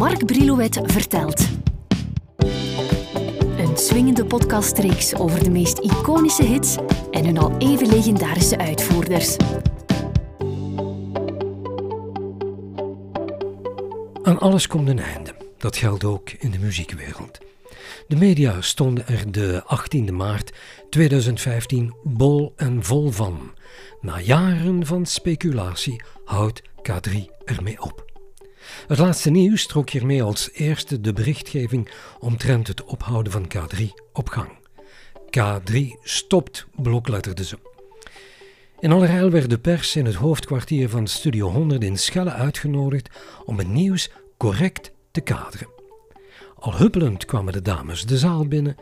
[0.00, 1.48] Mark Brilouet vertelt.
[3.58, 6.76] Een swingende podcastreeks over de meest iconische hits
[7.10, 9.36] en hun al even legendarische uitvoerders.
[14.22, 15.34] Aan alles komt een einde.
[15.58, 17.38] Dat geldt ook in de muziekwereld.
[18.08, 20.52] De media stonden er de 18e maart
[20.90, 23.54] 2015 bol en vol van.
[24.00, 28.09] Na jaren van speculatie houdt K3 ermee op.
[28.86, 34.28] Het laatste nieuws trok hiermee als eerste de berichtgeving omtrent het ophouden van K3 op
[34.28, 34.58] gang.
[35.38, 37.58] K3 stopt, blokletterde ze.
[38.80, 43.08] In allerijl werd de pers in het hoofdkwartier van Studio 100 in Schelle uitgenodigd
[43.44, 45.68] om het nieuws correct te kaderen.
[46.58, 48.76] Al huppelend kwamen de dames de zaal binnen,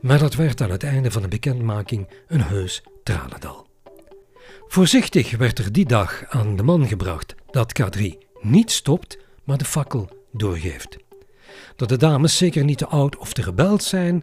[0.00, 3.66] maar dat werd aan het einde van de bekendmaking een heus tranendal.
[4.66, 8.02] Voorzichtig werd er die dag aan de man gebracht dat K3
[8.40, 9.18] niet stopt,
[9.58, 10.96] de fakkel doorgeeft.
[11.76, 14.22] Dat de dames zeker niet te oud of te rebeld zijn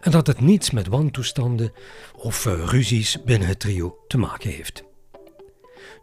[0.00, 1.72] en dat het niets met wantoestanden
[2.16, 4.82] of uh, ruzies binnen het trio te maken heeft.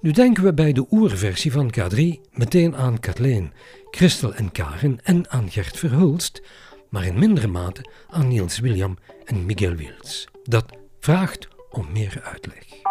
[0.01, 1.99] Nu denken we bij de oerversie van K3
[2.31, 3.53] meteen aan Kathleen,
[3.91, 6.41] Christel en Karen en aan Gert Verhulst,
[6.89, 10.27] maar in mindere mate aan Niels William en Miguel Wils.
[10.43, 10.65] Dat
[10.99, 12.84] vraagt om meer uitleg.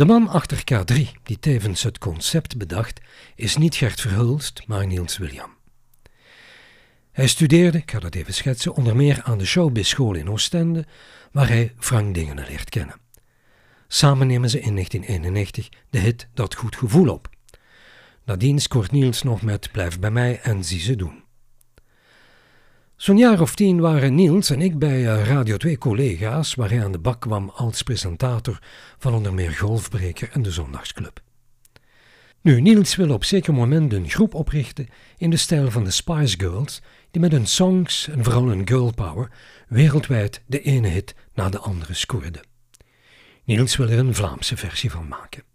[0.00, 3.00] De man achter K3, die tevens het concept bedacht,
[3.34, 5.56] is niet Gert Verhulst, maar Niels William.
[7.12, 10.86] Hij studeerde, ik ga dat even schetsen, onder meer aan de Showbiz School in Oostende,
[11.32, 13.00] waar hij Frank Dingen leert kennen.
[13.88, 17.28] Samen nemen ze in 1991 de hit Dat Goed Gevoel op.
[18.24, 21.24] Nadien scoort Niels nog met Blijf bij mij en zie ze doen.
[23.00, 26.84] Zo'n jaar of tien waren Niels en ik bij eh, Radio 2 collega's, waar hij
[26.84, 28.58] aan de bak kwam als presentator
[28.98, 31.22] van onder meer Golfbreker en de Zondagsclub.
[32.40, 36.38] Nu, Niels wil op zeker moment een groep oprichten in de stijl van de Spice
[36.38, 39.30] Girls, die met hun songs en vooral hun girl power
[39.68, 42.46] wereldwijd de ene hit na de andere scoorden.
[43.44, 45.49] Niels wil er een Vlaamse versie van maken.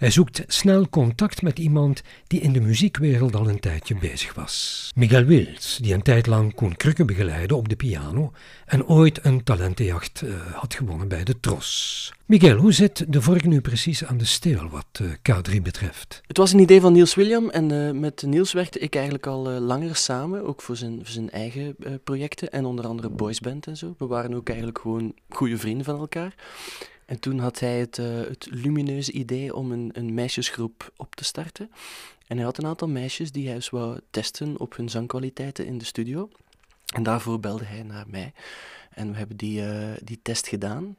[0.00, 4.90] Hij zoekt snel contact met iemand die in de muziekwereld al een tijdje bezig was.
[4.94, 8.32] Miguel Wils, die een tijd lang Koen Krukke begeleidde op de piano
[8.66, 12.12] en ooit een talentenjacht uh, had gewonnen bij de Tros.
[12.26, 16.20] Miguel, hoe zit de vork nu precies aan de steel wat uh, K3 betreft?
[16.26, 19.42] Het was een idee van Niels William en uh, met Niels werkte ik eigenlijk al
[19.48, 23.94] langer samen, ook voor zijn, voor zijn eigen projecten en onder andere boysband en zo.
[23.98, 26.34] We waren ook eigenlijk gewoon goede vrienden van elkaar.
[27.10, 31.24] En toen had hij het, uh, het lumineuze idee om een, een, meisjesgroep op te
[31.24, 31.70] starten.
[32.26, 35.78] En hij had een aantal meisjes die hij eens wou testen op hun zangkwaliteiten in
[35.78, 36.28] de studio.
[36.94, 38.32] En daarvoor belde hij naar mij.
[38.90, 40.96] En we hebben die, uh, die test gedaan.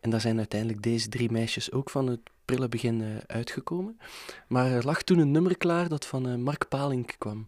[0.00, 3.98] En daar zijn uiteindelijk deze drie meisjes ook van het prille begin uh, uitgekomen.
[4.46, 7.46] Maar er lag toen een nummer klaar dat van Mark Palink kwam.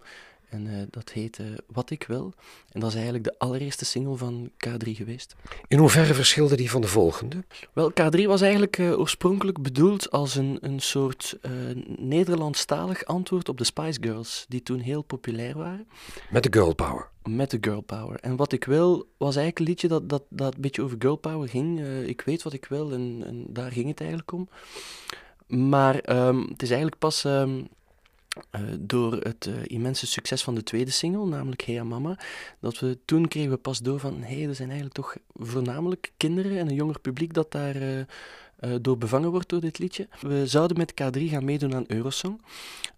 [0.49, 2.33] En uh, dat heette Wat ik wil.
[2.73, 5.35] En dat is eigenlijk de allereerste single van K3 geweest.
[5.69, 7.45] In hoeverre verschilde die van de volgende?
[7.73, 11.39] Wel, K3 was eigenlijk uh, oorspronkelijk bedoeld als een, een soort
[11.99, 15.89] Nederlandstalig antwoord op de Spice Girls, die toen heel populair waren.
[16.31, 17.09] Met de girl power.
[17.23, 18.21] Met de girl power.
[18.21, 21.17] En Wat ik wil was eigenlijk een liedje dat, dat, dat een beetje over girl
[21.17, 21.81] power ging.
[22.07, 24.49] ik weet wat ik wil en, en, daar ging het eigenlijk om.
[25.47, 27.25] Maar um, het is eigenlijk pas...
[27.25, 27.69] Um,
[28.37, 32.19] uh, door het uh, immense succes van de tweede single, namelijk Hey Mama,
[32.61, 36.59] dat we toen kregen we pas door van hey, er zijn eigenlijk toch voornamelijk kinderen
[36.59, 38.05] en een jonger publiek dat daar uh,
[38.81, 40.09] door bevangen wordt door dit liedje.
[40.21, 42.41] We zouden met K3 gaan meedoen aan Eurosong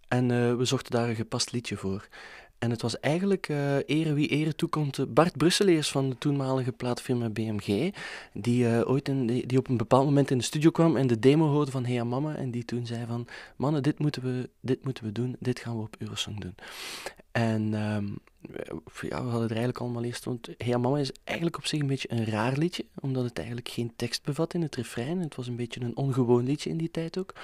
[0.08, 2.08] en we zochten daar een gepast liedje voor.
[2.58, 7.28] En het was eigenlijk uh, ere wie ere toekomt Bart Brusseleers van de toenmalige plaatfirma
[7.28, 7.94] BMG,
[8.32, 11.18] die, uh, ooit in, die, op een bepaald moment in de studio kwam en de
[11.18, 13.26] demo hoorde van Hey Mama en die toen zei van
[13.56, 16.54] mannen, dit moeten we, dit moeten we doen, dit gaan we op Eurosong doen.
[17.38, 18.18] En um,
[19.00, 21.86] ja, we hadden er eigenlijk allemaal eerst, want Hey Mama is eigenlijk op zich een
[21.86, 25.20] beetje een raar liedje, omdat het eigenlijk geen tekst bevat in het refrein.
[25.20, 27.34] Het was een beetje een ongewoon liedje in die tijd ook.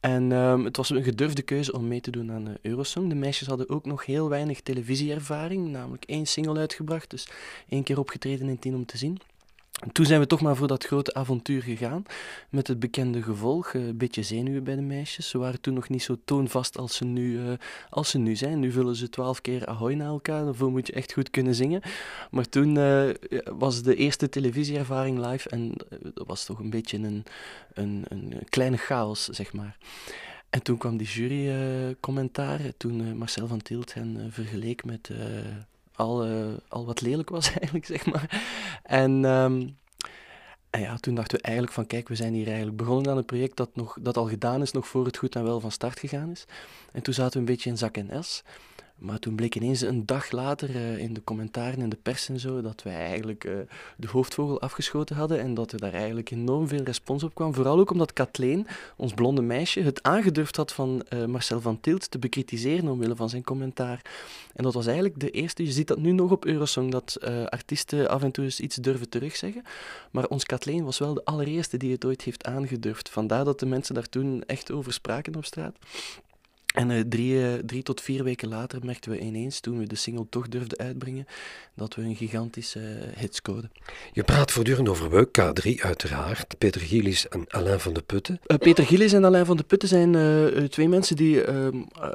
[0.00, 3.08] En um, het was een gedurfde keuze om mee te doen aan uh, Eurosong.
[3.08, 7.28] De meisjes hadden ook nog heel weinig televisieervaring, namelijk één single uitgebracht, dus
[7.68, 9.18] één keer opgetreden in tien om te zien.
[9.78, 12.02] En toen zijn we toch maar voor dat grote avontuur gegaan,
[12.50, 15.28] met het bekende gevolg, eh, een beetje zenuwen bij de meisjes.
[15.28, 17.52] Ze waren toen nog niet zo toonvast als ze nu, uh,
[17.90, 18.60] als ze nu zijn.
[18.60, 21.82] Nu vullen ze twaalf keer ahoy naar elkaar, daarvoor moet je echt goed kunnen zingen.
[22.30, 23.10] Maar toen uh,
[23.44, 25.72] was de eerste televisieervaring live en
[26.14, 27.24] dat was toch een beetje een,
[27.72, 29.76] een, een kleine chaos, zeg maar.
[30.50, 35.10] En toen kwam die jurycommentaar, toen Marcel van Tielt hen vergeleek met
[35.98, 38.42] al, uh, al wat lelijk was eigenlijk, zeg maar.
[38.82, 39.76] En, um,
[40.70, 43.24] en ja, toen dachten we eigenlijk van, kijk, we zijn hier eigenlijk begonnen aan een
[43.24, 45.98] project dat, nog, dat al gedaan is, nog voor het goed en wel van start
[45.98, 46.44] gegaan is.
[46.92, 48.42] En toen zaten we een beetje in zak en es.
[48.98, 52.40] Maar toen bleek ineens een dag later uh, in de commentaren in de pers en
[52.40, 53.58] zo dat wij eigenlijk uh,
[53.96, 57.54] de hoofdvogel afgeschoten hadden en dat er daar eigenlijk enorm veel respons op kwam.
[57.54, 58.66] Vooral ook omdat Kathleen,
[58.96, 63.28] ons blonde meisje, het aangedurfd had van uh, Marcel van Tilt te bekritiseren omwille van
[63.28, 64.02] zijn commentaar.
[64.54, 68.08] En dat was eigenlijk de eerste, je ziet dat nu nog op Eurosong, dat artiesten
[68.08, 69.62] af en toe eens iets durven terugzeggen.
[70.10, 73.08] Maar ons Kathleen was wel de allereerste die het ooit heeft aangedurfd.
[73.08, 75.76] Vandaar dat de mensen daar toen echt over spraken op straat.
[76.78, 79.94] En uh, drie, uh, drie tot vier weken later merkten we ineens, toen we de
[79.94, 81.26] single toch durfden uitbrengen,
[81.74, 83.70] dat we een gigantische uh, hit scoorden.
[84.12, 88.40] Je praat voortdurend over we, K3 uiteraard, Peter Gillis en Alain van de Putten.
[88.58, 90.16] Peter Gillis en Alain van de Putten zijn
[90.68, 91.44] twee mensen die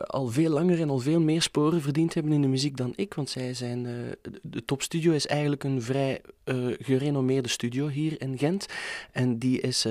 [0.08, 3.14] al veel langer en al veel meer sporen verdiend hebben in de muziek dan ik,
[3.14, 3.84] want zij zijn,
[4.42, 6.22] de Top Studio is eigenlijk een vrij
[6.80, 8.66] gerenommeerde studio hier in Gent
[9.12, 9.86] en die is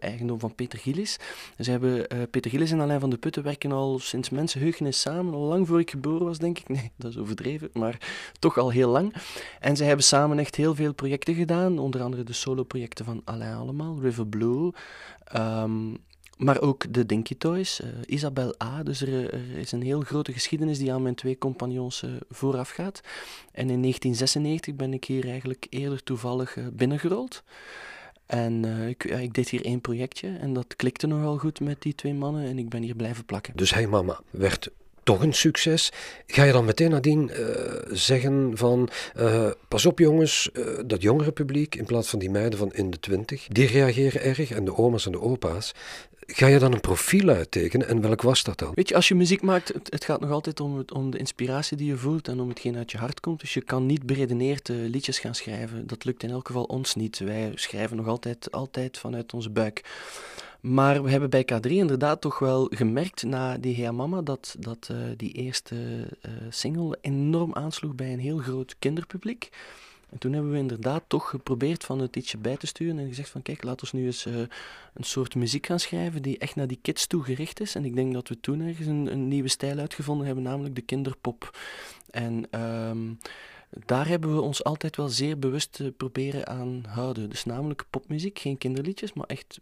[0.00, 1.18] eigendom van Peter Gillis.
[1.58, 5.40] Ze hebben, Peter Gillis en Alain van de Putten werken al sinds mensenheugenis samen, al
[5.40, 6.68] lang voor ik geboren was, denk ik.
[6.76, 7.98] Nee, dat is overdreven, maar
[8.38, 9.14] toch al heel lang.
[9.60, 13.56] En zij hebben samen echt heel veel projecten gedaan, onder andere de solo-projecten van Alain
[13.56, 14.72] allemaal, River Blue,
[15.24, 15.94] ehm,
[16.36, 18.82] maar ook de Dinky Toys, uh, Isabel A.
[18.82, 23.00] Dus er, is een heel grote geschiedenis die aan mijn twee compagnons uh, vooraf gaat.
[23.52, 27.42] En in 1996 ben ik hier eigenlijk eerder toevallig uh, binnengerold.
[28.26, 31.94] En uh, ik, ik, deed hier één projectje en dat klikte nogal goed met die
[31.94, 33.56] twee mannen en ik ben hier blijven plakken.
[33.56, 34.70] Dus Hey Mama werd
[35.06, 35.92] toch een succes.
[36.26, 37.46] Ga je dan meteen nadien uh,
[37.90, 40.50] zeggen van uh, pas op jongens,
[40.86, 44.50] dat jongere publiek in plaats van die meiden van in de twintig, die reageren erg
[44.50, 45.74] en de oma's en de opa's,
[46.28, 48.72] Ga je dan een profiel uittekenen en welk was dat dan?
[48.74, 51.76] Weet je, als je muziek maakt, het, het gaat nog altijd om, om de inspiratie
[51.76, 53.40] die je voelt en om hetgeen uit je hart komt.
[53.40, 55.86] Dus je kan niet beredeneerd liedjes gaan schrijven.
[55.86, 57.18] Dat lukt in elk geval ons niet.
[57.18, 59.84] Wij schrijven nog altijd, altijd vanuit onze buik.
[60.60, 64.88] Maar we hebben bij K3 inderdaad toch wel gemerkt na die Hea Mama dat, dat
[64.92, 69.50] uh, die eerste uh, single enorm aansloeg bij een heel groot kinderpubliek.
[70.10, 73.28] En toen hebben we inderdaad toch geprobeerd van het ietsje bij te sturen en gezegd
[73.28, 74.34] van kijk, laat ons nu eens uh,
[74.94, 77.74] een soort muziek gaan schrijven die echt naar die kids toe gericht is.
[77.74, 80.82] En ik denk dat we toen ergens een, een nieuwe stijl uitgevonden hebben, namelijk de
[80.82, 81.58] kinderpop.
[82.10, 83.18] En um,
[83.86, 87.30] daar hebben we ons altijd wel zeer bewust proberen aan houden.
[87.30, 89.58] Dus namelijk popmuziek, geen kinderliedjes, maar echt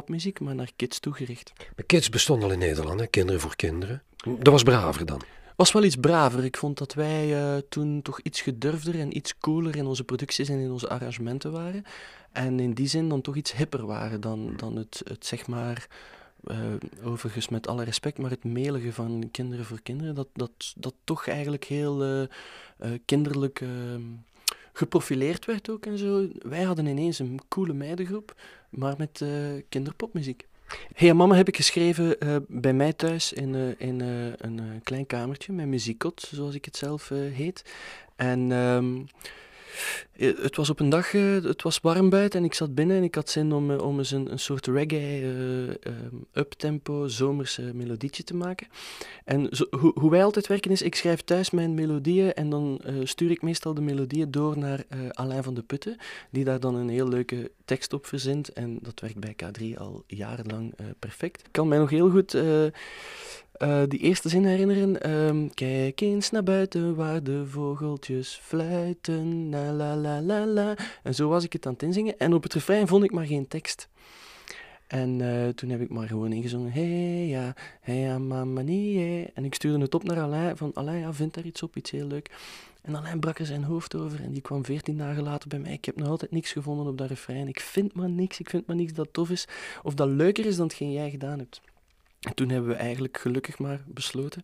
[0.00, 1.52] popmuziek, maar naar kids toegericht.
[1.76, 3.06] Maar kids bestonden al in Nederland, hè?
[3.06, 4.02] kinderen voor kinderen.
[4.38, 5.22] Dat was braver dan
[5.56, 6.44] was wel iets braver.
[6.44, 10.48] Ik vond dat wij uh, toen toch iets gedurfder en iets cooler in onze producties
[10.48, 11.84] en in onze arrangementen waren.
[12.32, 15.86] En in die zin dan toch iets hipper waren dan, dan het, het zeg maar,
[16.44, 16.58] uh,
[17.04, 21.26] overigens met alle respect, maar het melige van kinderen voor kinderen, dat, dat, dat toch
[21.26, 22.26] eigenlijk heel uh,
[23.04, 24.02] kinderlijk ehm,
[24.76, 26.28] geprofileerd werd ook en zo.
[26.38, 28.34] Wij hadden ineens een coole meidengroep,
[28.70, 29.24] maar met
[29.68, 30.46] kinderpopmuziek.
[30.94, 35.06] Hey Mama heb ik geschreven uh, bij mij thuis in, uh, in uh, een klein
[35.06, 37.64] kamertje met muziekkot, zoals ik het zelf heet.
[38.16, 39.30] En um, eh,
[40.16, 43.02] het was op een dag, uh, het was warm buiten en ik zat binnen en
[43.02, 45.20] ik had zin om, uh, om eens een, een soort reggae,
[45.86, 45.92] uh,
[46.32, 48.66] uptempo, zomerse melodietje te maken.
[49.24, 52.80] En zo, ho hoe wij altijd werken is, ik schrijf thuis mijn melodieën en dan
[53.04, 55.96] stuur ik meestal de melodieën door naar Alain van de Putten,
[56.30, 58.52] die daar dan een heel leuke tekst op verzint.
[58.52, 61.40] En dat werkt bij K3 al jarenlang perfect.
[61.40, 62.36] Ik kan mij nog heel goed
[63.62, 65.10] uh, die eerste zin herinneren.
[65.10, 69.48] Um, kijk eens naar buiten waar de vogeltjes fluiten.
[69.50, 70.74] La la la la la.
[71.02, 72.18] En zo was ik het aan het inzingen.
[72.18, 73.88] En op het refrein vond ik maar geen tekst.
[74.86, 76.72] En uh, toen heb ik maar gewoon ingezongen.
[76.72, 79.24] Hey ja, hey ja, mama nie.
[79.34, 80.56] En ik stuurde het op naar Alain.
[80.56, 82.30] Van Alain, ja, vind daar iets op, iets heel leuk.
[82.82, 85.72] En Alain brak er zijn hoofd over en die kwam veertien dagen later bij mij.
[85.72, 87.48] Ik heb nog altijd niks gevonden op dat refrein.
[87.48, 89.48] Ik vind maar niks, ik vind maar niks dat tof is.
[89.82, 91.60] Of dat leuker is dan hetgeen jij gedaan hebt.
[92.20, 94.42] En toen hebben we eigenlijk gelukkig maar besloten,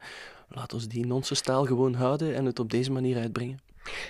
[0.48, 3.60] laat ons die nonsenstaal gewoon houden en het op deze manier uitbrengen.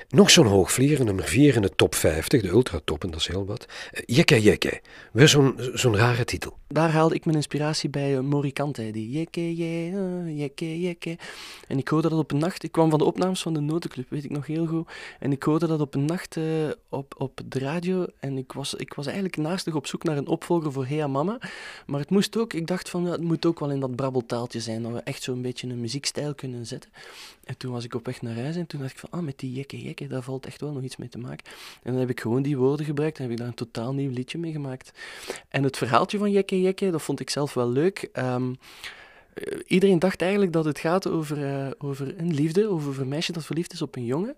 [0.08, 3.46] Nog zo'n hoogvlieger, nummer 4 in de top 50, de ultratop, en dat is heel
[3.46, 3.66] wat.
[4.06, 4.80] Jekke Jekke,
[5.12, 6.56] weer zo'n zo'n rare titel.
[6.68, 11.18] Daar haalde ik mijn inspiratie bij uh, Morikante, die Jekke Jekke, Jekke Jekke.
[11.68, 14.10] En ik hoorde dat op een nacht, ik kwam van de opnames van de Notenclub,
[14.10, 14.88] weet ik nog heel goed.
[15.18, 16.38] En ik hoorde dat op een nacht
[16.88, 20.26] op, op de radio en ik was, ik was eigenlijk naastig op zoek naar een
[20.26, 21.38] opvolger voor Hea Mama.
[21.86, 24.60] Maar het moest ook, ik dacht van, ja, het moet ook wel in dat brabbeltaaltje
[24.60, 26.90] zijn, dat we echt zo'n beetje een muziekstijl kunnen zetten.
[27.44, 29.38] En toen was ik op weg naar huis en toen dacht ik van, ah, met
[29.38, 31.46] die jekke jekke, daar valt echt wel nog iets mee te maken.
[31.82, 34.10] En dan heb ik gewoon die woorden gebruikt en heb ik daar een totaal nieuw
[34.10, 34.92] liedje mee gemaakt.
[35.48, 38.08] En het verhaaltje van jekke jekke, dat vond ik zelf wel leuk.
[38.12, 38.56] Um,
[39.66, 43.72] iedereen dacht eigenlijk dat het gaat over, over een liefde, over een meisje dat verliefd
[43.72, 44.36] is op een jongen.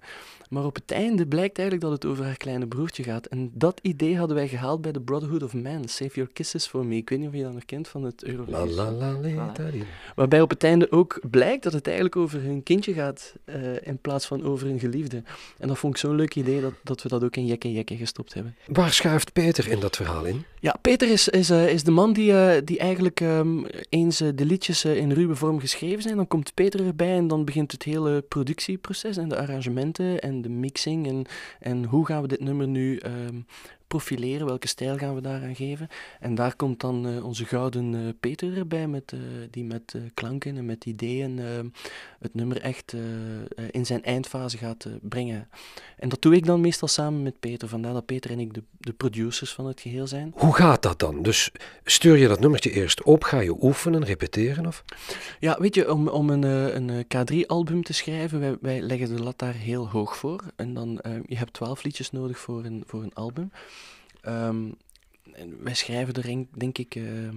[0.51, 3.27] Maar op het einde blijkt eigenlijk dat het over haar kleine broertje gaat.
[3.27, 5.89] En dat idee hadden wij gehaald bij The Brotherhood of Man.
[5.89, 6.97] Save Your Kisses for Me.
[6.97, 8.75] Ik weet niet of je dat nog kent van het Eurovisie.
[8.75, 9.53] La, la, la,
[10.15, 13.99] Waarbij op het einde ook blijkt dat het eigenlijk over hun kindje gaat uh, in
[13.99, 15.23] plaats van over hun geliefde.
[15.59, 17.97] En dat vond ik zo'n leuk idee dat, dat we dat ook in Jekke Jekke
[17.97, 18.57] gestopt hebben.
[18.67, 20.45] Waar schuift Peter in dat verhaal in?
[20.65, 24.45] Ja, Peter is, is, uh, is de man die, uh, die eigenlijk um, eens de
[24.45, 26.17] liedjes in ruwe vorm geschreven zijn.
[26.17, 30.49] Dan komt Peter erbij en dan begint het hele productieproces en de arrangementen en de
[30.49, 31.25] mixing en,
[31.61, 33.47] en hoe gaan we dit nummer nu um,
[33.95, 35.89] profileren, welke stijl gaan we daaraan geven.
[36.21, 39.21] En daar komt dan uh, onze gouden uh, Peter erbij, met, uh,
[39.51, 41.39] die met klanken en met ideeën
[42.19, 42.95] het nummer echt
[43.71, 45.49] in zijn eindfase gaat brengen.
[45.97, 48.63] En dat doe ik dan meestal samen met Peter, vandaar dat Peter en ik de,
[48.79, 50.33] de producers van het geheel zijn.
[50.37, 51.23] Hoe gaat dat dan?
[51.23, 51.51] Dus
[51.85, 54.67] stuur je dat nummertje eerst op, ga je oefenen, repeteren?
[54.67, 54.85] Of?
[55.41, 59.39] Ja, weet je, om, om een, een K3-album te schrijven, wij, wij leggen de lat
[59.39, 60.41] daar heel hoog voor.
[60.57, 63.51] En dan, je hebt twaalf liedjes nodig voor een, voor een album.
[64.29, 64.75] Um,
[65.61, 67.29] wij schrijven er denk ik, uh,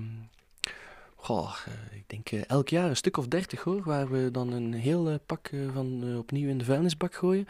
[1.16, 1.56] goh,
[1.92, 5.10] ik denk uh, elk jaar een stuk of dertig hoor, waar we dan een heel
[5.10, 7.48] uh, pak van opnieuw in de vuilnisbak gooien.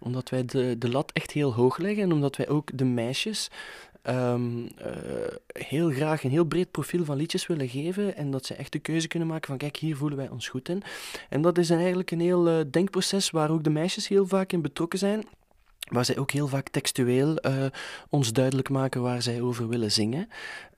[0.00, 3.50] Omdat wij de, de lat echt heel hoog leggen en omdat wij ook de meisjes
[4.02, 4.68] um,
[5.46, 8.78] heel graag een heel breed profiel van liedjes willen geven en dat ze echt de
[8.78, 10.82] keuze kunnen maken van kijk, hier voelen wij ons goed in.
[11.28, 14.98] En dat is eigenlijk een heel denkproces waar ook de meisjes heel vaak in betrokken
[14.98, 15.24] zijn
[15.84, 17.64] waar zij ook heel vaak textueel uh,
[18.08, 20.28] ons duidelijk maken waar zij over willen zingen,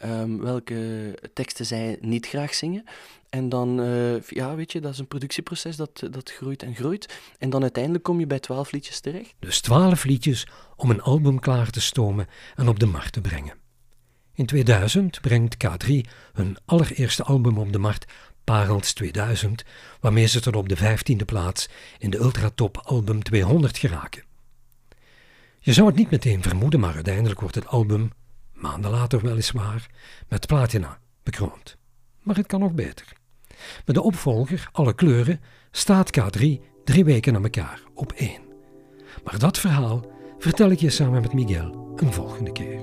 [0.04, 2.84] um, welke teksten zij niet graag zingen.
[3.30, 7.14] En dan, uh, ja, weet je, dat is een productieproces dat, dat groeit en groeit.
[7.38, 9.34] En dan uiteindelijk kom je bij twaalf liedjes terecht.
[9.38, 10.46] Dus twaalf liedjes
[10.76, 13.54] om een album klaar te stomen en op de markt te brengen.
[14.34, 16.00] In 2000 brengt K3
[16.32, 18.12] hun allereerste album op de markt,
[18.44, 19.64] Parels 2000,
[20.00, 24.25] waarmee ze tot op de vijftiende plaats in de Ultratop Album 200 geraken.
[25.66, 28.11] Je zou het niet meteen vermoeden, maar uiteindelijk wordt het album,
[28.52, 29.87] maanden later weliswaar,
[30.28, 31.76] met platina bekroond.
[32.23, 33.12] Maar het kan nog beter.
[33.85, 36.44] Met de opvolger, Alle Kleuren, staat K3
[36.85, 38.42] drie weken na elkaar op één.
[39.25, 42.80] Maar dat verhaal vertel ik je samen met Miguel een volgende keer.